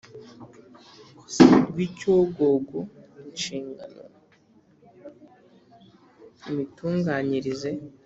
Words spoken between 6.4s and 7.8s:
imitunganyirize